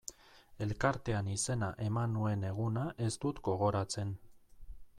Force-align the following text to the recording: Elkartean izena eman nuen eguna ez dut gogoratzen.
Elkartean 0.65 1.27
izena 1.33 1.69
eman 1.89 2.15
nuen 2.19 2.47
eguna 2.53 2.87
ez 3.09 3.13
dut 3.27 3.43
gogoratzen. 3.49 4.15